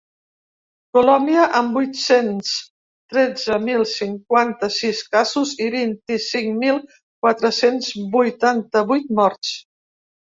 [0.97, 2.53] Colòmbia, amb vuit-cents
[3.13, 9.55] tretze mil cinquanta-sis casos i vint-i-cinc mil quatre-cents vuitanta-vuit morts.